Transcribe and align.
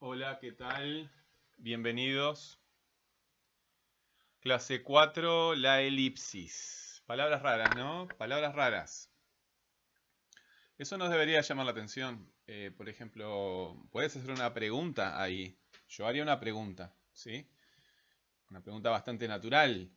Hola, 0.00 0.38
¿qué 0.38 0.52
tal? 0.52 1.10
Bienvenidos. 1.56 2.60
Clase 4.38 4.84
4, 4.84 5.56
la 5.56 5.80
elipsis. 5.80 7.02
Palabras 7.04 7.42
raras, 7.42 7.74
¿no? 7.74 8.06
Palabras 8.16 8.54
raras. 8.54 9.10
Eso 10.78 10.98
nos 10.98 11.10
debería 11.10 11.40
llamar 11.40 11.66
la 11.66 11.72
atención. 11.72 12.32
Eh, 12.46 12.70
por 12.76 12.88
ejemplo, 12.88 13.76
puedes 13.90 14.14
hacer 14.14 14.30
una 14.30 14.54
pregunta 14.54 15.20
ahí. 15.20 15.58
Yo 15.88 16.06
haría 16.06 16.22
una 16.22 16.38
pregunta, 16.38 16.94
¿sí? 17.12 17.50
Una 18.50 18.62
pregunta 18.62 18.90
bastante 18.90 19.26
natural 19.26 19.90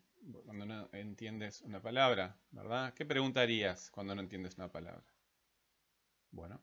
cuando 0.45 0.65
no 0.65 0.89
entiendes 0.93 1.61
una 1.61 1.79
palabra, 1.79 2.39
¿verdad? 2.49 2.95
¿Qué 2.95 3.05
preguntarías 3.05 3.91
cuando 3.91 4.15
no 4.15 4.21
entiendes 4.21 4.55
una 4.55 4.71
palabra? 4.71 5.05
Bueno, 6.31 6.59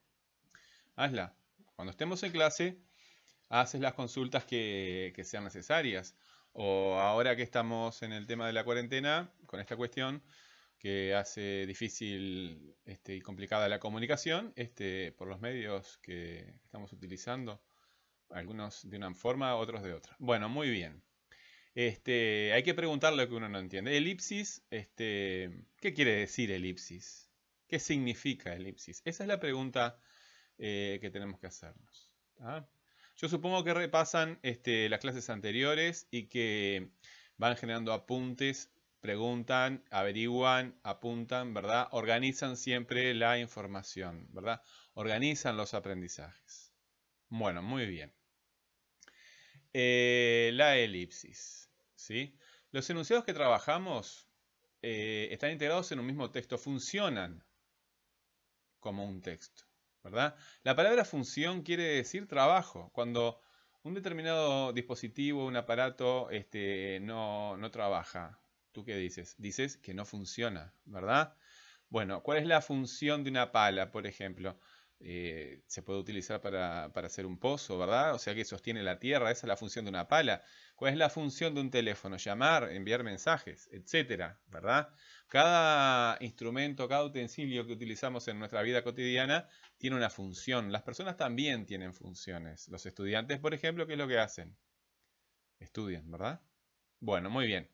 hazla. 0.97 1.37
Cuando 1.77 1.93
estemos 1.93 2.21
en 2.25 2.33
clase, 2.33 2.88
haces 3.49 3.81
las 3.81 3.95
consultas 3.95 4.45
que, 4.45 5.13
sean 5.25 5.45
necesarias. 5.45 6.15
O 6.53 6.99
ahora 6.99 7.37
que 7.37 7.43
estamos 7.43 8.03
en 8.03 8.13
el 8.13 8.27
tema 8.27 8.47
de 8.47 8.53
la 8.53 8.65
cuarentena, 8.65 9.33
con 9.47 9.61
esta 9.61 9.77
cuestión 9.77 10.23
que 10.79 11.15
hace 11.15 11.67
difícil 11.67 12.77
este, 12.85 13.15
y 13.15 13.21
complicada 13.21 13.69
la 13.69 13.81
comunicación 13.81 14.53
este, 14.57 15.13
por 15.13 15.29
los 15.29 15.41
medios 15.41 15.99
que 15.99 16.61
estamos 16.65 16.93
utilizando, 16.93 17.63
algunos 18.31 18.89
de 18.89 18.97
una 18.97 19.15
forma, 19.15 19.57
otros 19.57 19.83
de 19.83 19.93
otra. 19.93 20.17
Bueno, 20.19 20.49
muy 20.49 20.71
bien. 20.71 21.03
Este, 21.75 22.53
hay 22.53 22.63
que 22.63 22.75
preguntar 22.75 23.13
lo 23.13 23.29
que 23.29 23.35
uno 23.35 23.49
no 23.49 23.59
entiende. 23.59 23.97
Elipsis, 23.97 24.65
este, 24.71 25.65
¿qué 25.81 25.95
quiere 25.95 26.13
decir 26.13 26.51
elipsis? 26.51 27.31
¿Qué 27.69 27.79
significa 27.79 28.55
elipsis? 28.55 29.03
Esa 29.05 29.25
es 29.25 29.29
la 29.29 29.39
pregunta 29.39 30.01
eh, 30.59 30.99
que 31.01 31.11
tenemos 31.11 31.39
que 31.39 31.47
hacernos. 31.47 32.11
Yo 33.19 33.29
supongo 33.29 33.65
que 33.65 33.75
repasan 33.75 34.39
este, 34.43 34.89
las 34.89 35.01
clases 35.01 35.29
anteriores 35.29 36.07
y 36.13 36.29
que 36.29 36.93
van 37.37 37.57
generando 37.57 37.93
apuntes, 37.93 38.71
preguntan, 39.01 39.85
averiguan, 39.91 40.79
apuntan, 40.85 41.53
¿verdad? 41.53 41.89
Organizan 41.91 42.57
siempre 42.57 43.13
la 43.15 43.41
información, 43.41 44.29
¿verdad? 44.31 44.63
Organizan 44.95 45.57
los 45.57 45.75
aprendizajes. 45.75 46.73
Bueno, 47.29 47.61
muy 47.61 47.87
bien. 47.87 48.15
Eh, 49.73 50.53
la 50.55 50.77
elipsis, 50.77 51.71
¿sí? 51.97 52.39
Los 52.71 52.89
enunciados 52.89 53.25
que 53.25 53.35
trabajamos 53.35 54.29
eh, 54.81 55.27
están 55.33 55.51
integrados 55.51 55.91
en 55.91 55.99
un 55.99 56.07
mismo 56.07 56.31
texto, 56.31 56.57
funcionan 56.57 57.45
como 58.79 59.05
un 59.05 59.21
texto. 59.21 59.68
La 60.03 60.77
palabra 60.77 61.05
función 61.05 61.63
quiere 61.63 61.85
decir 61.85 62.27
trabajo. 62.27 62.91
Cuando 62.93 63.41
un 63.83 63.95
determinado 63.95 64.73
dispositivo, 64.73 65.47
un 65.47 65.57
aparato, 65.57 66.31
este, 66.31 67.01
no, 67.01 67.57
no 67.57 67.71
trabaja, 67.71 68.41
¿tú 68.73 68.85
qué 68.85 68.97
dices? 68.97 69.35
Dices 69.39 69.77
que 69.77 69.95
no 69.95 70.05
funciona, 70.05 70.75
¿verdad? 70.85 71.35
Bueno, 71.89 72.23
¿cuál 72.23 72.39
es 72.39 72.47
la 72.47 72.61
función 72.61 73.25
de 73.25 73.31
una 73.31 73.53
pala, 73.53 73.91
por 73.91 74.07
ejemplo? 74.07 74.59
Eh, 75.01 75.63
se 75.67 75.83
puede 75.83 76.01
utilizar 76.01 76.41
para, 76.41 76.87
hacer 76.87 77.25
un 77.25 77.39
pozo, 77.39 77.79
¿verdad? 77.79 78.15
O 78.15 78.19
sea 78.19 78.35
que 78.35 78.45
sostiene 78.45 78.83
la 78.83 78.99
tierra, 78.99 79.31
esa 79.31 79.47
es 79.47 79.49
la 79.49 79.57
función 79.57 79.85
de 79.85 79.91
una 79.91 80.09
pala. 80.09 80.43
¿Cuál 80.79 80.93
es 80.93 80.99
la 80.99 81.11
función 81.11 81.57
de 81.57 81.61
un 81.61 81.73
teléfono? 81.73 82.19
Llamar, 82.19 82.71
enviar 82.71 83.03
mensajes, 83.03 83.69
etcétera, 83.73 84.39
¿verdad? 84.47 84.89
Cada 85.27 86.17
instrumento, 86.21 86.89
cada 86.89 87.03
utensilio 87.03 87.67
que 87.67 87.73
utilizamos 87.73 88.29
en 88.29 88.39
nuestra 88.39 88.63
vida 88.63 88.85
cotidiana 88.85 89.49
tiene 89.77 89.97
una 89.97 90.09
función. 90.09 90.71
Las 90.71 90.83
personas 90.83 91.17
también 91.17 91.67
tienen 91.67 91.95
funciones. 91.95 92.69
Los 92.69 92.87
estudiantes, 92.87 93.41
por 93.41 93.55
ejemplo, 93.55 93.89
¿qué 93.89 93.95
es 93.95 93.99
lo 93.99 94.07
que 94.07 94.21
hacen? 94.21 94.57
Estudian, 95.59 96.09
¿verdad? 96.13 96.43
Bueno, 97.01 97.29
muy 97.29 97.49
bien. 97.49 97.69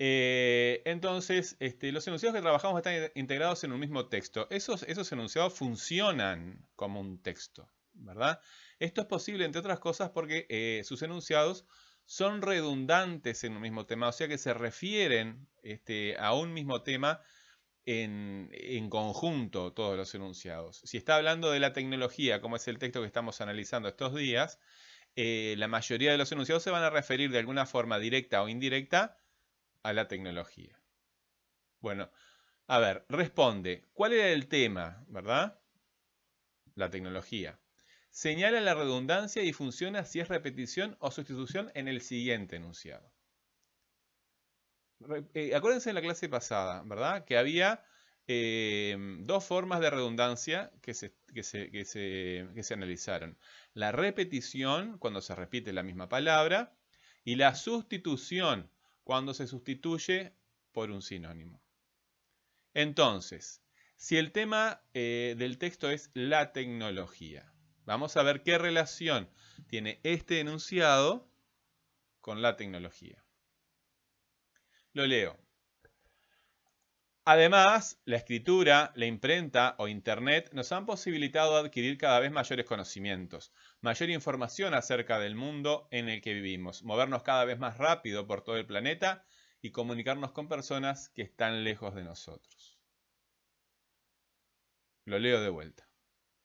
Eh, 0.00 0.82
entonces, 0.86 1.56
este, 1.60 1.92
los 1.92 2.04
enunciados 2.08 2.34
que 2.34 2.42
trabajamos 2.42 2.78
están 2.78 3.12
integrados 3.14 3.62
en 3.62 3.70
un 3.70 3.78
mismo 3.78 4.08
texto. 4.08 4.48
Esos, 4.50 4.82
esos 4.82 5.12
enunciados 5.12 5.54
funcionan 5.54 6.66
como 6.74 7.00
un 7.00 7.22
texto, 7.22 7.70
¿verdad? 7.92 8.40
Esto 8.80 9.02
es 9.02 9.06
posible, 9.06 9.44
entre 9.44 9.60
otras 9.60 9.78
cosas, 9.78 10.10
porque 10.10 10.46
eh, 10.48 10.82
sus 10.82 11.02
enunciados 11.02 11.64
son 12.08 12.40
redundantes 12.40 13.44
en 13.44 13.52
un 13.52 13.60
mismo 13.60 13.84
tema, 13.84 14.08
o 14.08 14.12
sea 14.12 14.28
que 14.28 14.38
se 14.38 14.54
refieren 14.54 15.46
este, 15.62 16.16
a 16.18 16.32
un 16.32 16.54
mismo 16.54 16.82
tema 16.82 17.20
en, 17.84 18.88
conjunto 18.88 19.74
todos 19.74 19.94
los 19.94 20.14
enunciados. 20.14 20.80
Si 20.84 20.96
está 20.96 21.16
hablando 21.16 21.50
de 21.50 21.60
la 21.60 21.74
tecnología, 21.74 22.40
como 22.40 22.56
es 22.56 22.66
el 22.66 22.78
texto 22.78 23.02
que 23.02 23.06
estamos 23.06 23.42
analizando 23.42 23.90
estos 23.90 24.14
días, 24.14 24.58
eh, 25.16 25.54
la 25.58 25.68
mayoría 25.68 26.10
de 26.10 26.16
los 26.16 26.32
enunciados 26.32 26.62
se 26.62 26.70
van 26.70 26.82
a 26.82 26.88
referir 26.88 27.30
de 27.30 27.40
alguna 27.40 27.66
forma 27.66 27.98
directa 27.98 28.42
o 28.42 28.48
indirecta 28.48 29.18
a 29.82 29.92
la 29.92 30.08
tecnología. 30.08 30.80
Bueno, 31.80 32.10
a 32.68 32.78
ver, 32.78 33.04
responde, 33.10 33.84
¿cuál 33.92 34.14
era 34.14 34.28
el 34.28 34.48
tema, 34.48 35.04
verdad? 35.08 35.60
La 36.74 36.88
tecnología. 36.88 37.60
Señala 38.10 38.60
la 38.60 38.74
redundancia 38.74 39.42
y 39.42 39.52
funciona 39.52 40.04
si 40.04 40.20
es 40.20 40.28
repetición 40.28 40.96
o 41.00 41.10
sustitución 41.10 41.70
en 41.74 41.88
el 41.88 42.00
siguiente 42.00 42.56
enunciado. 42.56 43.12
Eh, 45.34 45.54
acuérdense 45.54 45.90
en 45.90 45.94
la 45.94 46.02
clase 46.02 46.28
pasada, 46.28 46.82
¿verdad? 46.84 47.24
Que 47.24 47.38
había 47.38 47.84
em, 48.26 49.24
dos 49.24 49.44
formas 49.44 49.80
de 49.80 49.90
redundancia 49.90 50.72
que 50.82 50.94
se, 50.94 51.14
que 51.32 51.44
se 51.44 52.74
analizaron. 52.74 53.38
La 53.74 53.92
repetición, 53.92 54.98
cuando 54.98 55.20
se 55.20 55.34
repite 55.34 55.72
la 55.72 55.82
misma 55.82 56.08
palabra, 56.08 56.74
y 57.24 57.36
la 57.36 57.54
sustitución, 57.54 58.70
cuando 59.04 59.34
se 59.34 59.46
sustituye 59.46 60.34
por 60.72 60.90
un 60.90 61.02
sinónimo. 61.02 61.62
Entonces, 62.74 63.62
si 63.96 64.16
el 64.16 64.32
tema 64.32 64.82
eh, 64.94 65.34
del 65.36 65.58
texto 65.58 65.90
es 65.90 66.10
la 66.14 66.52
tecnología, 66.52 67.52
vamos 67.88 68.18
a 68.18 68.22
ver 68.22 68.42
qué 68.42 68.58
relación 68.58 69.30
tiene 69.66 69.98
este 70.02 70.40
enunciado 70.40 71.26
con 72.20 72.42
la 72.42 72.54
tecnología. 72.56 73.24
Lo 74.92 75.06
leo. 75.06 75.38
Además, 77.24 77.98
la 78.04 78.16
escritura, 78.16 78.92
la 78.94 79.06
imprenta 79.06 79.74
o 79.78 79.88
Internet 79.88 80.50
nos 80.52 80.70
han 80.72 80.84
posibilitado 80.84 81.56
adquirir 81.56 81.96
cada 81.96 82.20
vez 82.20 82.30
mayores 82.30 82.66
conocimientos, 82.66 83.52
mayor 83.80 84.10
información 84.10 84.74
acerca 84.74 85.18
del 85.18 85.34
mundo 85.34 85.88
en 85.90 86.10
el 86.10 86.20
que 86.20 86.34
vivimos, 86.34 86.82
movernos 86.82 87.22
cada 87.22 87.46
vez 87.46 87.58
más 87.58 87.78
rápido 87.78 88.26
por 88.26 88.42
todo 88.42 88.56
el 88.56 88.66
planeta 88.66 89.24
y 89.62 89.70
comunicarnos 89.70 90.32
con 90.32 90.48
personas 90.48 91.08
que 91.10 91.22
están 91.22 91.64
lejos 91.64 91.94
de 91.94 92.04
nosotros. 92.04 92.78
Lo 95.04 95.18
leo 95.18 95.40
de 95.40 95.48
vuelta. 95.48 95.88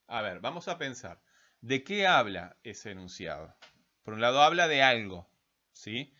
A 0.07 0.21
ver, 0.21 0.39
vamos 0.39 0.67
a 0.67 0.77
pensar. 0.77 1.21
¿De 1.63 1.85
qué 1.85 2.07
habla 2.07 2.57
ese 2.63 2.91
enunciado? 2.91 3.55
Por 4.03 4.15
un 4.15 4.19
lado 4.19 4.41
habla 4.41 4.67
de 4.67 4.83
algo, 4.83 5.29
¿sí? 5.71 6.13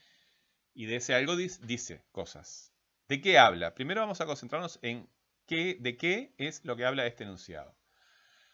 Y 0.74 0.86
de 0.86 0.96
ese 0.96 1.16
algo 1.16 1.36
dice 1.36 2.06
cosas. 2.14 2.74
¿De 3.10 3.20
qué 3.20 3.38
habla? 3.38 3.76
Primero 3.76 4.00
vamos 4.00 4.22
a 4.22 4.26
concentrarnos 4.26 4.80
en 4.84 5.10
qué, 5.46 5.76
de 5.82 5.98
qué 5.98 6.34
es 6.38 6.64
lo 6.64 6.78
que 6.78 6.86
habla 6.86 7.06
este 7.08 7.26
enunciado. 7.26 7.76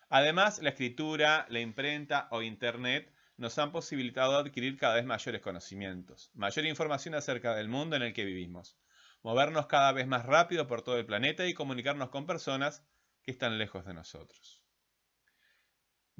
Además, 0.09 0.63
la 0.63 0.71
escritura, 0.71 1.45
la 1.49 1.59
imprenta 1.59 2.27
o 2.31 2.41
Internet 2.41 3.13
nos 3.37 3.59
han 3.59 3.71
posibilitado 3.71 4.35
adquirir 4.35 4.75
cada 4.75 4.95
vez 4.95 5.05
mayores 5.05 5.41
conocimientos, 5.41 6.31
mayor 6.33 6.65
información 6.65 7.13
acerca 7.13 7.53
del 7.53 7.69
mundo 7.69 7.97
en 7.97 8.01
el 8.01 8.13
que 8.13 8.25
vivimos, 8.25 8.79
movernos 9.21 9.67
cada 9.67 9.91
vez 9.91 10.07
más 10.07 10.25
rápido 10.25 10.65
por 10.65 10.81
todo 10.81 10.97
el 10.97 11.05
planeta 11.05 11.45
y 11.45 11.53
comunicarnos 11.53 12.09
con 12.09 12.25
personas 12.25 12.83
que 13.21 13.29
están 13.29 13.59
lejos 13.59 13.85
de 13.85 13.93
nosotros. 13.93 14.58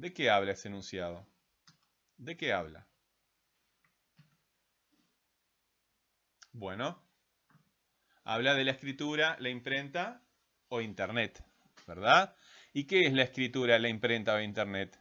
¿De 0.00 0.14
qué 0.14 0.30
habla 0.30 0.52
ese 0.52 0.68
enunciado? 0.68 1.26
¿De 2.16 2.34
qué 2.34 2.54
habla? 2.54 2.86
Bueno, 6.52 6.98
habla 8.24 8.54
de 8.54 8.64
la 8.64 8.70
escritura, 8.70 9.36
la 9.40 9.50
imprenta 9.50 10.22
o 10.68 10.80
Internet, 10.80 11.44
¿verdad? 11.86 12.34
¿Y 12.72 12.84
qué 12.84 13.06
es 13.06 13.12
la 13.12 13.24
escritura, 13.24 13.78
la 13.78 13.90
imprenta 13.90 14.36
o 14.36 14.40
Internet? 14.40 14.98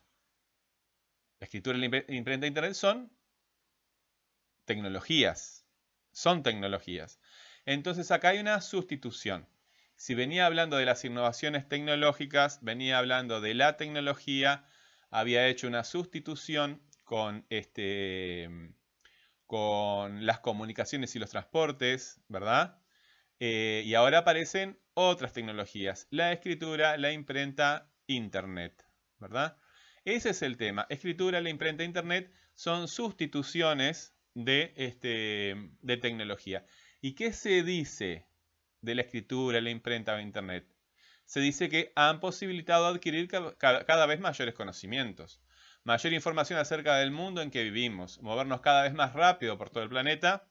La 1.39 1.45
escritura, 1.45 1.77
la 1.77 1.85
imprenta 1.85 2.45
e 2.45 2.49
Internet 2.49 2.73
son 2.73 3.09
tecnologías, 4.65 5.65
son 6.11 6.43
tecnologías. 6.43 7.21
Entonces 7.65 8.11
acá 8.11 8.29
hay 8.29 8.39
una 8.39 8.59
sustitución. 8.59 9.47
Si 9.95 10.13
venía 10.13 10.45
hablando 10.45 10.75
de 10.75 10.85
las 10.85 11.05
innovaciones 11.05 11.69
tecnológicas, 11.69 12.61
venía 12.61 12.97
hablando 12.97 13.39
de 13.39 13.53
la 13.53 13.77
tecnología, 13.77 14.65
había 15.09 15.47
hecho 15.47 15.67
una 15.67 15.83
sustitución 15.83 16.81
con, 17.03 17.45
este, 17.49 18.49
con 19.47 20.25
las 20.25 20.39
comunicaciones 20.39 21.15
y 21.15 21.19
los 21.19 21.29
transportes, 21.29 22.21
¿verdad? 22.27 22.79
Eh, 23.39 23.83
y 23.85 23.95
ahora 23.95 24.19
aparecen 24.19 24.79
otras 24.93 25.33
tecnologías, 25.33 26.07
la 26.11 26.31
escritura, 26.33 26.97
la 26.97 27.11
imprenta, 27.11 27.89
Internet, 28.05 28.85
¿verdad? 29.19 29.57
Ese 30.03 30.31
es 30.31 30.41
el 30.41 30.57
tema. 30.57 30.87
Escritura, 30.89 31.41
la 31.41 31.49
imprenta, 31.49 31.83
internet 31.83 32.31
son 32.55 32.87
sustituciones 32.87 34.15
de, 34.33 34.73
este, 34.75 35.55
de 35.81 35.97
tecnología. 35.97 36.65
¿Y 37.01 37.13
qué 37.13 37.33
se 37.33 37.63
dice 37.63 38.25
de 38.81 38.95
la 38.95 39.03
escritura, 39.03 39.61
la 39.61 39.69
imprenta 39.69 40.15
o 40.15 40.19
internet? 40.19 40.67
Se 41.29 41.41
dice 41.41 41.69
que 41.69 41.93
han 41.95 42.19
posibilitado 42.19 42.87
adquirir 42.87 43.27
cada 43.27 44.05
vez 44.07 44.19
mayores 44.19 44.55
conocimientos, 44.55 45.39
mayor 45.83 46.11
información 46.13 46.57
acerca 46.57 46.95
del 46.95 47.11
mundo 47.11 47.43
en 47.43 47.51
que 47.51 47.63
vivimos, 47.63 48.19
movernos 48.23 48.61
cada 48.61 48.81
vez 48.81 48.95
más 48.95 49.13
rápido 49.13 49.55
por 49.55 49.69
todo 49.69 49.83
el 49.83 49.89
planeta 49.89 50.49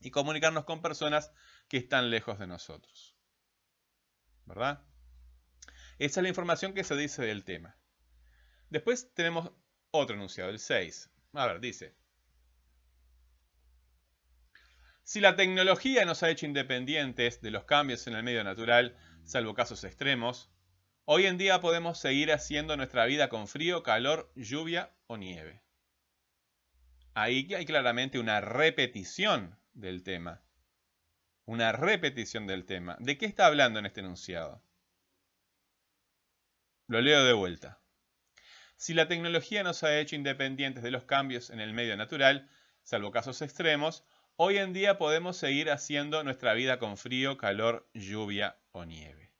y 0.00 0.10
comunicarnos 0.10 0.64
con 0.64 0.80
personas 0.80 1.32
que 1.68 1.76
están 1.76 2.08
lejos 2.08 2.38
de 2.38 2.46
nosotros. 2.46 3.14
¿Verdad? 4.46 4.82
Esa 5.98 6.20
es 6.20 6.22
la 6.22 6.30
información 6.30 6.72
que 6.72 6.84
se 6.84 6.96
dice 6.96 7.20
del 7.20 7.44
tema. 7.44 7.76
Después 8.70 9.12
tenemos 9.12 9.52
otro 9.90 10.16
enunciado, 10.16 10.48
el 10.48 10.60
6. 10.60 11.10
A 11.34 11.46
ver, 11.46 11.60
dice. 11.60 11.94
Si 15.02 15.20
la 15.20 15.36
tecnología 15.36 16.06
nos 16.06 16.22
ha 16.22 16.30
hecho 16.30 16.46
independientes 16.46 17.42
de 17.42 17.50
los 17.50 17.64
cambios 17.64 18.06
en 18.06 18.14
el 18.14 18.22
medio 18.22 18.42
natural, 18.42 18.96
salvo 19.26 19.54
casos 19.54 19.82
extremos, 19.82 20.48
hoy 21.04 21.26
en 21.26 21.36
día 21.36 21.60
podemos 21.60 21.98
seguir 21.98 22.32
haciendo 22.32 22.76
nuestra 22.76 23.04
vida 23.06 23.28
con 23.28 23.48
frío, 23.48 23.82
calor, 23.82 24.32
lluvia 24.36 24.94
o 25.08 25.16
nieve. 25.16 25.62
Ahí 27.12 27.52
hay 27.54 27.66
claramente 27.66 28.20
una 28.20 28.40
repetición 28.40 29.58
del 29.74 30.04
tema. 30.04 30.42
Una 31.44 31.72
repetición 31.72 32.46
del 32.46 32.64
tema. 32.66 32.96
¿De 33.00 33.18
qué 33.18 33.26
está 33.26 33.46
hablando 33.46 33.80
en 33.80 33.86
este 33.86 34.00
enunciado? 34.00 34.62
Lo 36.86 37.00
leo 37.00 37.24
de 37.24 37.32
vuelta. 37.32 37.80
Si 38.76 38.94
la 38.94 39.08
tecnología 39.08 39.64
nos 39.64 39.82
ha 39.82 39.98
hecho 39.98 40.14
independientes 40.14 40.84
de 40.84 40.90
los 40.92 41.04
cambios 41.04 41.50
en 41.50 41.58
el 41.58 41.72
medio 41.72 41.96
natural, 41.96 42.48
salvo 42.84 43.10
casos 43.10 43.42
extremos, 43.42 44.04
hoy 44.36 44.58
en 44.58 44.72
día 44.72 44.98
podemos 44.98 45.36
seguir 45.36 45.70
haciendo 45.70 46.22
nuestra 46.22 46.54
vida 46.54 46.78
con 46.78 46.96
frío, 46.96 47.36
calor, 47.38 47.88
lluvia 47.92 48.56
nieve. 48.84 49.32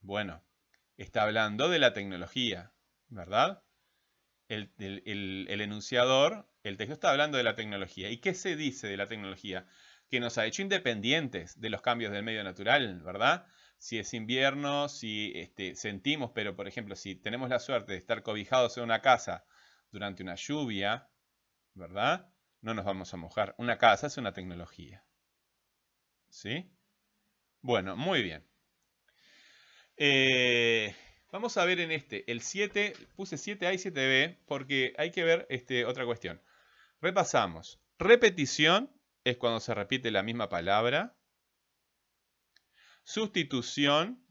Bueno, 0.00 0.42
está 0.96 1.22
hablando 1.22 1.68
de 1.68 1.78
la 1.78 1.92
tecnología, 1.92 2.72
¿verdad? 3.08 3.62
El, 4.48 4.72
el, 4.78 5.60
enunciador, 5.60 6.48
el 6.62 6.76
texto 6.76 6.94
está 6.94 7.10
hablando 7.10 7.38
de 7.38 7.44
la 7.44 7.54
tecnología. 7.54 8.10
¿Y 8.10 8.18
qué 8.18 8.34
se 8.34 8.56
dice 8.56 8.88
de 8.88 8.96
la 8.96 9.06
tecnología? 9.06 9.66
Que 10.08 10.20
nos 10.20 10.38
ha 10.38 10.46
hecho 10.46 10.62
independientes 10.62 11.60
de 11.60 11.70
los 11.70 11.82
cambios 11.82 12.12
del 12.12 12.24
medio 12.24 12.42
natural, 12.42 13.00
¿verdad? 13.02 13.46
si 13.80 13.98
es 13.98 14.12
invierno, 14.12 14.90
si 14.90 15.32
este, 15.34 15.74
sentimos, 15.74 16.32
pero 16.34 16.54
por 16.54 16.68
ejemplo, 16.68 16.94
si 16.96 17.16
tenemos 17.16 17.48
la 17.48 17.58
suerte 17.58 17.92
de 17.92 17.98
estar 17.98 18.22
cobijados 18.22 18.76
en 18.76 18.84
una 18.84 19.00
casa 19.00 19.46
durante 19.90 20.22
una 20.22 20.34
lluvia, 20.34 21.08
¿verdad? 21.72 22.30
No 22.60 22.74
nos 22.74 22.84
vamos 22.84 23.14
a 23.14 23.16
mojar. 23.16 23.54
Una 23.56 23.78
casa 23.78 24.08
es 24.08 24.18
una 24.18 24.34
tecnología. 24.34 25.02
¿Sí? 26.28 26.70
Bueno, 27.62 27.96
muy 27.96 28.22
bien. 28.22 28.44
Eh, 29.96 30.94
vamos 31.30 31.56
a 31.58 31.64
ver 31.66 31.80
en 31.80 31.90
este, 31.90 32.30
el 32.30 32.40
7, 32.40 32.94
puse 33.16 33.36
7A 33.36 33.74
y 33.74 33.76
7B 33.76 34.38
porque 34.46 34.94
hay 34.96 35.10
que 35.10 35.24
ver 35.24 35.46
este, 35.50 35.84
otra 35.84 36.06
cuestión. 36.06 36.40
Repasamos. 37.00 37.80
Repetición 37.98 38.90
es 39.24 39.36
cuando 39.36 39.60
se 39.60 39.74
repite 39.74 40.10
la 40.10 40.22
misma 40.22 40.48
palabra. 40.48 41.16
Sustitución 43.04 44.24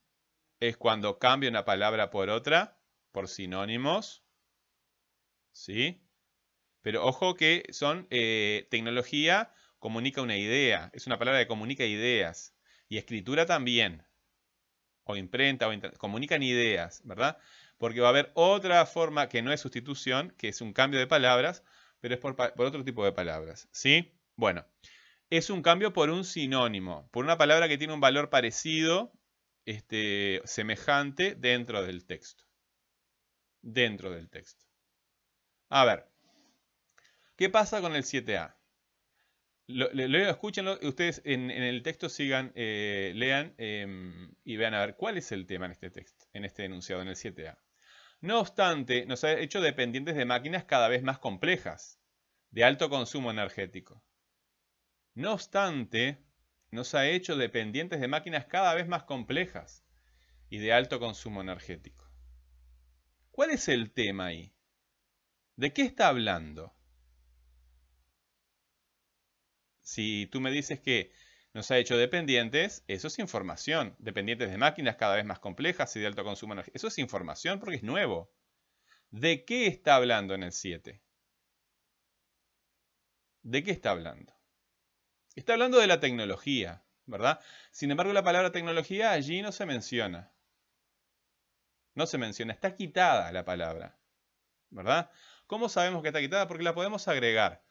es 0.59 0.77
cuando 0.77 1.19
cambia 1.19 1.49
una 1.49 1.65
palabra 1.65 2.09
por 2.09 2.29
otra, 2.29 2.79
por 3.11 3.27
sinónimos. 3.27 4.23
¿Sí? 5.51 6.01
Pero 6.81 7.05
ojo 7.05 7.35
que 7.35 7.63
son 7.71 8.07
eh, 8.09 8.67
tecnología 8.71 9.53
comunica 9.77 10.21
una 10.21 10.37
idea. 10.37 10.89
Es 10.93 11.05
una 11.05 11.19
palabra 11.19 11.41
que 11.41 11.47
comunica 11.47 11.85
ideas. 11.85 12.55
Y 12.89 12.97
escritura 12.97 13.45
también. 13.45 14.03
O 15.05 15.15
imprenta, 15.15 15.69
o 15.69 15.91
comunican 15.97 16.43
ideas, 16.43 17.01
¿verdad? 17.05 17.37
Porque 17.77 18.01
va 18.01 18.07
a 18.07 18.09
haber 18.09 18.31
otra 18.33 18.85
forma 18.85 19.29
que 19.29 19.41
no 19.41 19.53
es 19.53 19.61
sustitución, 19.61 20.33
que 20.37 20.49
es 20.49 20.59
un 20.59 20.73
cambio 20.73 20.99
de 20.99 21.07
palabras, 21.07 21.63
pero 22.01 22.13
es 22.15 22.19
por, 22.19 22.35
por 22.35 22.65
otro 22.65 22.83
tipo 22.83 23.05
de 23.05 23.13
palabras. 23.13 23.69
¿Sí? 23.71 24.11
Bueno 24.35 24.65
es 25.29 25.49
un 25.49 25.61
cambio 25.61 25.93
por 25.93 26.09
un 26.09 26.25
sinónimo, 26.25 27.07
por 27.11 27.23
una 27.23 27.37
palabra 27.37 27.67
que 27.67 27.77
tiene 27.77 27.93
un 27.93 28.01
valor 28.01 28.29
parecido, 28.29 29.13
este, 29.65 30.41
semejante 30.45 31.35
dentro 31.35 31.83
del 31.83 32.05
texto. 32.05 32.43
Dentro 33.61 34.09
del 34.09 34.29
texto. 34.29 34.65
A 35.69 35.85
ver, 35.85 36.07
¿qué 37.35 37.49
pasa 37.49 37.81
con 37.81 37.95
el 37.95 38.03
7a? 38.03 38.55
Lo, 39.71 39.87
escúchenlo, 40.17 40.79
ustedes 40.81 41.21
en, 41.25 41.51
el 41.51 41.83
texto 41.83 42.09
sigan, 42.09 42.51
eh, 42.55 43.11
lean 43.15 43.53
em, 43.59 44.33
y 44.43 44.57
vean 44.57 44.73
a 44.73 44.79
ver 44.79 44.95
cuál 44.95 45.19
es 45.19 45.31
el 45.31 45.45
tema 45.45 45.67
en 45.67 45.73
este 45.73 45.91
texto, 45.91 46.25
en 46.33 46.43
este 46.43 46.65
enunciado, 46.65 47.03
en 47.03 47.07
el 47.07 47.15
7a. 47.15 47.55
No 48.19 48.39
obstante, 48.39 49.05
nos 49.05 49.23
ha 49.23 49.33
hecho 49.33 49.61
dependientes 49.61 50.15
de 50.15 50.25
máquinas 50.25 50.63
cada 50.63 50.87
vez 50.87 51.03
más 51.03 51.19
complejas, 51.19 51.99
de 52.49 52.63
alto 52.63 52.89
consumo 52.89 53.29
energético. 53.29 54.03
No 55.13 55.33
obstante, 55.33 56.17
nos 56.71 56.95
ha 56.95 57.07
hecho 57.07 57.37
dependientes 57.37 58.01
de 58.01 58.07
máquinas 58.07 58.45
cada 58.45 58.73
vez 58.73 58.87
más 58.87 59.03
complejas 59.03 59.85
y 60.49 60.57
de 60.57 60.73
alto 60.73 60.99
consumo 60.99 61.41
energético. 61.41 62.11
¿Cuál 63.29 63.51
es 63.51 63.67
el 63.67 63.91
tema 63.91 64.25
ahí? 64.25 64.51
¿De 65.55 65.73
qué 65.73 65.83
está 65.83 66.07
hablando? 66.07 66.73
Si 69.89 70.27
tú 70.27 70.39
me 70.39 70.51
dices 70.51 70.79
que 70.79 71.11
nos 71.51 71.71
ha 71.71 71.79
hecho 71.79 71.97
dependientes, 71.97 72.83
eso 72.87 73.07
es 73.07 73.17
información. 73.17 73.95
Dependientes 73.97 74.51
de 74.51 74.57
máquinas 74.59 74.97
cada 74.97 75.15
vez 75.15 75.25
más 75.25 75.39
complejas 75.39 75.95
y 75.95 75.99
de 75.99 76.05
alto 76.05 76.23
consumo 76.23 76.53
energético. 76.53 76.77
Eso 76.77 76.89
es 76.89 76.99
información 76.99 77.59
porque 77.59 77.77
es 77.77 77.83
nuevo. 77.83 78.31
¿De 79.09 79.45
qué 79.45 79.65
está 79.65 79.95
hablando 79.95 80.35
en 80.35 80.43
el 80.43 80.51
7? 80.51 81.01
¿De 83.41 83.63
qué 83.63 83.71
está 83.71 83.89
hablando? 83.89 84.31
Está 85.35 85.53
hablando 85.53 85.79
de 85.79 85.87
la 85.87 85.99
tecnología, 85.99 86.83
¿verdad? 87.07 87.39
Sin 87.71 87.89
embargo, 87.89 88.13
la 88.13 88.23
palabra 88.23 88.51
tecnología 88.51 89.09
allí 89.09 89.41
no 89.41 89.51
se 89.51 89.65
menciona. 89.65 90.31
No 91.95 92.05
se 92.05 92.19
menciona, 92.19 92.53
está 92.53 92.75
quitada 92.75 93.31
la 93.31 93.43
palabra, 93.43 93.97
¿verdad? 94.69 95.09
¿Cómo 95.47 95.67
sabemos 95.67 96.03
que 96.03 96.09
está 96.09 96.19
quitada? 96.19 96.47
Porque 96.47 96.63
la 96.63 96.75
podemos 96.75 97.07
agregar. 97.07 97.63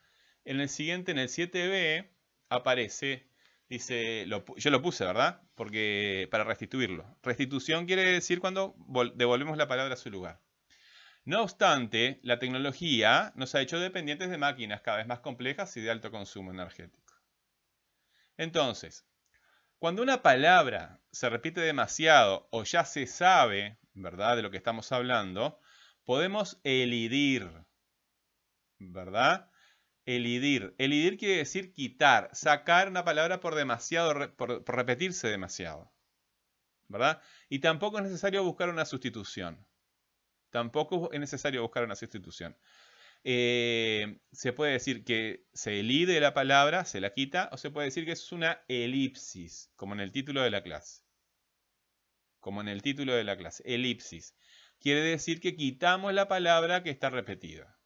En 0.48 0.62
el 0.62 0.70
siguiente, 0.70 1.12
en 1.12 1.18
el 1.18 1.28
7b, 1.28 2.08
aparece, 2.48 3.28
dice, 3.68 4.26
yo 4.56 4.70
lo 4.70 4.80
puse, 4.80 5.04
¿verdad? 5.04 5.42
Porque 5.54 6.26
para 6.30 6.42
restituirlo. 6.42 7.18
Restitución 7.22 7.84
quiere 7.84 8.02
decir 8.02 8.40
cuando 8.40 8.74
devolvemos 9.14 9.58
la 9.58 9.68
palabra 9.68 9.92
a 9.92 9.98
su 9.98 10.08
lugar. 10.08 10.40
No 11.26 11.42
obstante, 11.42 12.18
la 12.22 12.38
tecnología 12.38 13.34
nos 13.36 13.54
ha 13.54 13.60
hecho 13.60 13.78
dependientes 13.78 14.30
de 14.30 14.38
máquinas 14.38 14.80
cada 14.80 14.96
vez 14.96 15.06
más 15.06 15.20
complejas 15.20 15.76
y 15.76 15.82
de 15.82 15.90
alto 15.90 16.10
consumo 16.10 16.50
energético. 16.50 17.12
Entonces, 18.38 19.06
cuando 19.78 20.02
una 20.02 20.22
palabra 20.22 21.02
se 21.12 21.28
repite 21.28 21.60
demasiado 21.60 22.48
o 22.52 22.64
ya 22.64 22.86
se 22.86 23.06
sabe, 23.06 23.76
¿verdad?, 23.92 24.36
de 24.36 24.42
lo 24.42 24.50
que 24.50 24.56
estamos 24.56 24.92
hablando, 24.92 25.60
podemos 26.06 26.58
elidir, 26.64 27.52
¿verdad? 28.78 29.50
Elidir. 30.08 30.74
Elidir 30.78 31.18
quiere 31.18 31.36
decir 31.36 31.70
quitar, 31.74 32.30
sacar 32.32 32.88
una 32.88 33.04
palabra 33.04 33.40
por 33.40 33.54
demasiado, 33.54 34.34
por, 34.36 34.64
repetirse 34.66 35.28
demasiado, 35.28 35.92
¿verdad? 36.88 37.20
Y 37.50 37.58
tampoco 37.58 37.98
es 37.98 38.04
necesario 38.04 38.42
buscar 38.42 38.70
una 38.70 38.86
sustitución. 38.86 39.66
Tampoco 40.48 41.12
es 41.12 41.20
necesario 41.20 41.60
buscar 41.60 41.84
una 41.84 41.94
sustitución. 41.94 42.56
Eh, 43.22 44.18
se 44.32 44.54
puede 44.54 44.72
decir 44.72 45.04
que 45.04 45.44
se 45.52 45.80
elide 45.80 46.20
la 46.20 46.32
palabra, 46.32 46.86
se 46.86 47.02
la 47.02 47.12
quita, 47.12 47.50
o 47.52 47.58
se 47.58 47.70
puede 47.70 47.88
decir 47.88 48.06
que 48.06 48.12
es 48.12 48.32
una 48.32 48.62
elipsis, 48.66 49.70
como 49.76 49.92
en 49.92 50.00
el 50.00 50.10
título 50.10 50.40
de 50.40 50.50
la 50.50 50.62
clase. 50.62 51.02
Como 52.40 52.62
en 52.62 52.68
el 52.68 52.80
título 52.80 53.12
de 53.12 53.24
la 53.24 53.36
clase, 53.36 53.62
elipsis. 53.66 54.34
Quiere 54.80 55.02
decir 55.02 55.38
que 55.40 55.54
quitamos 55.54 56.14
la 56.14 56.28
palabra 56.28 56.82
que 56.82 56.88
está 56.88 57.10
repetida. 57.10 57.78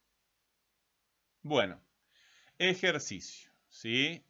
Bueno, 1.41 1.82
ejercicio, 2.69 3.51
¿sí? 3.69 4.25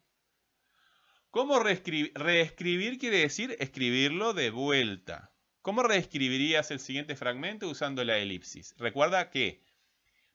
¿Cómo 1.30 1.58
reescribir? 1.58 2.12
Reescribir 2.14 2.98
quiere 2.98 3.18
decir 3.18 3.56
escribirlo 3.58 4.34
de 4.34 4.50
vuelta. 4.50 5.32
¿Cómo 5.62 5.82
reescribirías 5.82 6.70
el 6.70 6.78
siguiente 6.78 7.16
fragmento 7.16 7.68
usando 7.68 8.04
la 8.04 8.18
elipsis? 8.18 8.74
Recuerda 8.76 9.30
que 9.30 9.62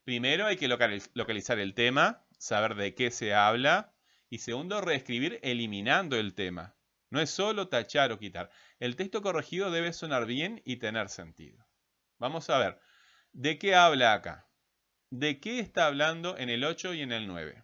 Primero 0.09 0.47
hay 0.47 0.57
que 0.57 0.67
localizar 0.67 1.59
el 1.59 1.75
tema, 1.75 2.25
saber 2.39 2.73
de 2.73 2.95
qué 2.95 3.11
se 3.11 3.35
habla. 3.35 3.93
Y 4.27 4.39
segundo, 4.39 4.81
reescribir 4.81 5.39
eliminando 5.43 6.15
el 6.15 6.33
tema. 6.33 6.75
No 7.11 7.21
es 7.21 7.29
solo 7.29 7.67
tachar 7.67 8.11
o 8.11 8.17
quitar. 8.17 8.49
El 8.79 8.95
texto 8.95 9.21
corregido 9.21 9.69
debe 9.69 9.93
sonar 9.93 10.25
bien 10.25 10.63
y 10.65 10.77
tener 10.77 11.09
sentido. 11.09 11.63
Vamos 12.17 12.49
a 12.49 12.57
ver, 12.57 12.79
¿de 13.33 13.59
qué 13.59 13.75
habla 13.75 14.13
acá? 14.13 14.47
¿De 15.11 15.39
qué 15.39 15.59
está 15.59 15.85
hablando 15.85 16.35
en 16.39 16.49
el 16.49 16.63
8 16.63 16.95
y 16.95 17.01
en 17.01 17.11
el 17.11 17.27
9? 17.27 17.63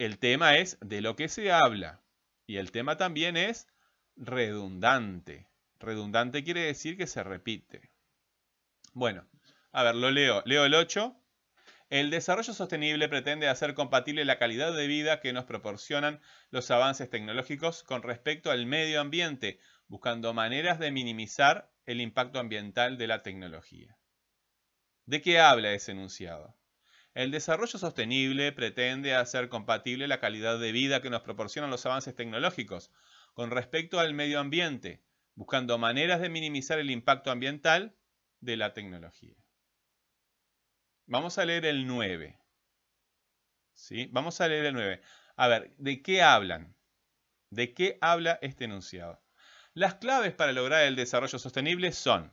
El 0.00 0.18
tema 0.18 0.56
es 0.56 0.78
de 0.80 1.02
lo 1.02 1.14
que 1.14 1.28
se 1.28 1.52
habla. 1.52 2.00
Y 2.46 2.56
el 2.56 2.72
tema 2.72 2.96
también 2.96 3.36
es 3.36 3.68
redundante. 4.16 5.46
Redundante 5.78 6.42
quiere 6.42 6.62
decir 6.62 6.96
que 6.96 7.06
se 7.06 7.22
repite. 7.22 7.90
Bueno, 8.94 9.28
a 9.72 9.82
ver, 9.82 9.94
lo 9.96 10.10
leo. 10.10 10.42
Leo 10.46 10.64
el 10.64 10.72
8. 10.72 11.14
El 11.90 12.08
desarrollo 12.08 12.54
sostenible 12.54 13.10
pretende 13.10 13.46
hacer 13.46 13.74
compatible 13.74 14.24
la 14.24 14.38
calidad 14.38 14.74
de 14.74 14.86
vida 14.86 15.20
que 15.20 15.34
nos 15.34 15.44
proporcionan 15.44 16.22
los 16.48 16.70
avances 16.70 17.10
tecnológicos 17.10 17.82
con 17.82 18.02
respecto 18.02 18.50
al 18.50 18.64
medio 18.64 19.02
ambiente, 19.02 19.60
buscando 19.86 20.32
maneras 20.32 20.78
de 20.78 20.92
minimizar 20.92 21.70
el 21.84 22.00
impacto 22.00 22.38
ambiental 22.38 22.96
de 22.96 23.06
la 23.06 23.22
tecnología. 23.22 23.98
¿De 25.04 25.20
qué 25.20 25.40
habla 25.40 25.74
ese 25.74 25.92
enunciado? 25.92 26.56
El 27.14 27.32
desarrollo 27.32 27.78
sostenible 27.78 28.52
pretende 28.52 29.14
hacer 29.14 29.48
compatible 29.48 30.06
la 30.06 30.20
calidad 30.20 30.60
de 30.60 30.70
vida 30.70 31.02
que 31.02 31.10
nos 31.10 31.22
proporcionan 31.22 31.70
los 31.70 31.84
avances 31.84 32.14
tecnológicos 32.14 32.92
con 33.34 33.50
respecto 33.50 33.98
al 33.98 34.14
medio 34.14 34.38
ambiente, 34.38 35.02
buscando 35.34 35.76
maneras 35.76 36.20
de 36.20 36.28
minimizar 36.28 36.78
el 36.78 36.90
impacto 36.90 37.30
ambiental 37.30 37.96
de 38.40 38.56
la 38.56 38.74
tecnología. 38.74 39.36
Vamos 41.06 41.38
a 41.38 41.44
leer 41.44 41.66
el 41.66 41.86
9. 41.88 42.38
¿Sí? 43.74 44.08
Vamos 44.12 44.40
a 44.40 44.46
leer 44.46 44.66
el 44.66 44.74
9. 44.74 45.02
A 45.36 45.48
ver, 45.48 45.74
¿de 45.78 46.02
qué 46.02 46.22
hablan? 46.22 46.76
¿De 47.50 47.74
qué 47.74 47.98
habla 48.00 48.38
este 48.42 48.66
enunciado? 48.66 49.20
Las 49.74 49.94
claves 49.94 50.32
para 50.32 50.52
lograr 50.52 50.84
el 50.84 50.94
desarrollo 50.94 51.38
sostenible 51.40 51.90
son 51.90 52.32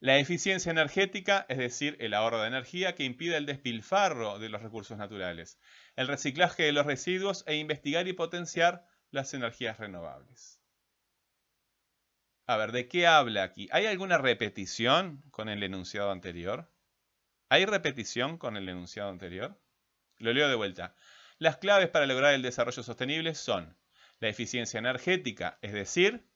la 0.00 0.18
eficiencia 0.18 0.70
energética, 0.70 1.46
es 1.48 1.58
decir, 1.58 1.96
el 2.00 2.12
ahorro 2.12 2.40
de 2.40 2.48
energía 2.48 2.94
que 2.94 3.04
impide 3.04 3.36
el 3.36 3.46
despilfarro 3.46 4.38
de 4.38 4.50
los 4.50 4.62
recursos 4.62 4.98
naturales, 4.98 5.58
el 5.96 6.06
reciclaje 6.06 6.64
de 6.64 6.72
los 6.72 6.86
residuos 6.86 7.44
e 7.46 7.56
investigar 7.56 8.06
y 8.06 8.12
potenciar 8.12 8.86
las 9.10 9.32
energías 9.32 9.78
renovables. 9.78 10.60
A 12.46 12.56
ver, 12.56 12.72
¿de 12.72 12.88
qué 12.88 13.06
habla 13.06 13.42
aquí? 13.42 13.68
¿Hay 13.72 13.86
alguna 13.86 14.18
repetición 14.18 15.22
con 15.30 15.48
el 15.48 15.62
enunciado 15.62 16.10
anterior? 16.10 16.70
¿Hay 17.48 17.64
repetición 17.64 18.38
con 18.38 18.56
el 18.56 18.68
enunciado 18.68 19.08
anterior? 19.08 19.58
Lo 20.18 20.32
leo 20.32 20.48
de 20.48 20.54
vuelta. 20.54 20.94
Las 21.38 21.56
claves 21.56 21.88
para 21.88 22.06
lograr 22.06 22.34
el 22.34 22.42
desarrollo 22.42 22.82
sostenible 22.82 23.34
son 23.34 23.76
la 24.20 24.28
eficiencia 24.28 24.78
energética, 24.78 25.58
es 25.62 25.72
decir, 25.72 26.28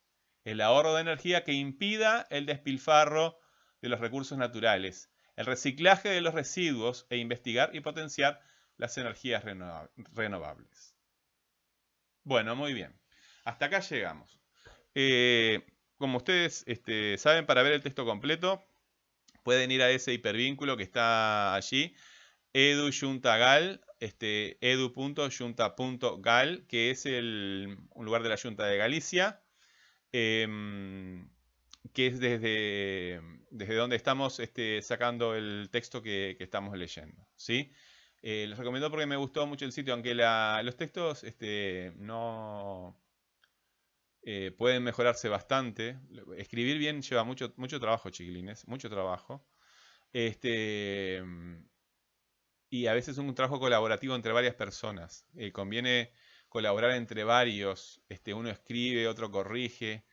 el 0.44 0.60
ahorro 0.60 0.94
de 0.94 1.02
energía 1.02 1.44
que 1.44 1.52
impida 1.52 2.26
el 2.30 2.46
despilfarro 2.46 3.38
de 3.80 3.88
los 3.88 4.00
recursos 4.00 4.38
naturales, 4.38 5.10
el 5.36 5.46
reciclaje 5.46 6.08
de 6.08 6.20
los 6.20 6.34
residuos 6.34 7.06
e 7.10 7.16
investigar 7.16 7.74
y 7.74 7.80
potenciar 7.80 8.40
las 8.76 8.96
energías 8.98 9.44
renovables. 10.14 10.94
Bueno, 12.24 12.56
muy 12.56 12.74
bien. 12.74 12.98
Hasta 13.44 13.66
acá 13.66 13.80
llegamos. 13.80 14.38
Eh, 14.94 15.66
como 15.96 16.18
ustedes 16.18 16.64
este, 16.66 17.16
saben, 17.18 17.46
para 17.46 17.62
ver 17.62 17.72
el 17.72 17.82
texto 17.82 18.04
completo, 18.04 18.64
pueden 19.42 19.70
ir 19.70 19.82
a 19.82 19.90
ese 19.90 20.12
hipervínculo 20.12 20.76
que 20.76 20.82
está 20.82 21.54
allí, 21.54 21.94
edu.juntagal, 22.52 23.82
este, 24.00 24.58
edu.junta.gal, 24.60 26.66
que 26.66 26.90
es 26.90 27.06
el, 27.06 27.78
un 27.90 28.04
lugar 28.04 28.22
de 28.22 28.28
la 28.30 28.36
Junta 28.36 28.66
de 28.66 28.76
Galicia. 28.76 29.42
Em, 30.12 31.28
que 31.92 32.06
es 32.08 32.20
desde, 32.20 33.20
desde 33.50 33.74
donde 33.74 33.96
estamos 33.96 34.40
este, 34.40 34.82
sacando 34.82 35.34
el 35.34 35.68
texto 35.70 36.02
que, 36.02 36.36
estamos 36.40 36.76
leyendo. 36.76 37.26
¿sí? 37.36 37.72
Eh, 38.22 38.46
les 38.48 38.58
recomiendo 38.58 38.90
porque 38.90 39.06
me 39.06 39.16
gustó 39.16 39.46
mucho 39.46 39.64
el 39.64 39.72
sitio, 39.72 39.94
aunque 39.94 40.14
los 40.14 40.76
textos 40.76 41.24
este, 41.24 41.92
no 41.96 43.00
eh, 44.22 44.52
pueden 44.56 44.82
mejorarse 44.82 45.28
bastante. 45.28 45.98
Escribir 46.36 46.78
bien 46.78 47.02
lleva 47.02 47.24
mucho, 47.24 47.52
mucho 47.56 47.80
trabajo, 47.80 48.10
chiquilines, 48.10 48.66
mucho 48.68 48.90
trabajo. 48.90 49.46
Este, 50.12 51.22
y 52.70 52.86
a 52.86 52.94
veces 52.94 53.14
es 53.14 53.18
un 53.18 53.34
trabajo 53.34 53.58
colaborativo 53.58 54.14
entre 54.14 54.32
varias 54.32 54.54
personas. 54.54 55.26
Eh, 55.34 55.52
conviene 55.52 56.12
colaborar 56.48 56.92
entre 56.92 57.24
varios. 57.24 58.02
Este, 58.08 58.34
uno 58.34 58.50
escribe, 58.50 59.08
otro 59.08 59.30
corrige. 59.30 60.04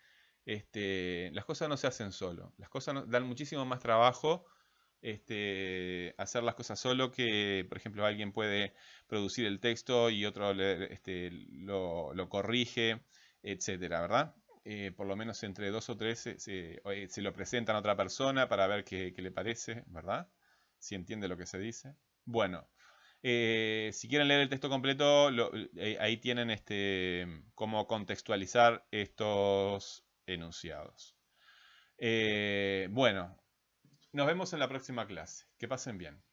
Este, 0.47 1.29
las 1.33 1.43
cosas 1.43 1.67
no 1.67 1.75
se 1.75 1.87
hacen 1.87 2.13
solo. 2.13 2.53
Las 2.57 2.69
cosas 2.69 3.03
dan 3.09 3.23
muchísimo 3.23 3.65
más 3.65 3.81
trabajo 3.81 4.45
este, 5.01 6.15
hacer 6.17 6.43
las 6.43 6.55
cosas 6.55 6.79
solo 6.79 7.11
que, 7.11 7.65
por 7.67 7.77
ejemplo, 7.77 8.05
alguien 8.05 8.31
puede 8.31 8.73
producir 9.07 9.45
el 9.45 9.59
texto 9.59 10.09
y 10.09 10.25
otro 10.25 10.51
este, 10.51 11.31
lo, 11.51 12.29
corrige, 12.29 13.01
etcétera, 13.43 13.99
¿verdad? 13.99 14.35
Eh, 14.63 14.93
por 14.95 15.05
lo 15.05 15.17
menos 15.17 15.43
entre 15.43 15.69
dos 15.69 15.89
o 15.89 15.97
tres 15.97 16.29
se, 16.37 16.81
lo 17.17 17.33
presentan 17.33 17.75
a 17.75 17.79
otra 17.79 17.97
persona 17.97 18.47
para 18.47 18.67
ver 18.67 18.85
qué, 18.85 19.13
le 19.17 19.31
parece, 19.31 19.83
¿verdad? 19.87 20.29
Si 20.79 20.95
entiende 20.95 21.27
lo 21.27 21.37
que 21.37 21.45
se 21.45 21.59
dice. 21.59 21.93
Bueno, 22.23 22.69
eh, 23.21 23.91
si 23.93 24.07
quieren 24.07 24.29
leer 24.29 24.41
el 24.41 24.49
texto 24.49 24.69
completo, 24.69 25.29
eh, 25.75 25.97
ahí 25.99 26.17
tienen 26.17 26.51
este, 26.51 27.27
cómo 27.53 27.85
contextualizar 27.85 28.87
estos 28.91 30.06
enunciados. 30.27 31.17
Eh, 31.97 32.87
bueno, 32.91 33.35
nos 34.11 34.27
vemos 34.27 34.53
en 34.53 34.59
la 34.59 34.69
próxima 34.69 35.07
clase. 35.07 35.45
Que 35.57 35.67
pasen 35.67 35.97
bien. 35.97 36.23